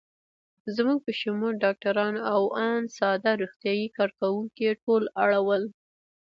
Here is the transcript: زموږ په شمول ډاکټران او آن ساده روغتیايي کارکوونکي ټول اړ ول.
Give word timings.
زموږ 0.75 0.97
په 1.05 1.11
شمول 1.19 1.53
ډاکټران 1.63 2.15
او 2.33 2.41
آن 2.69 2.81
ساده 2.97 3.31
روغتیايي 3.41 3.87
کارکوونکي 3.97 4.65
ټول 4.83 5.03
اړ 5.23 5.31
ول. 5.47 5.63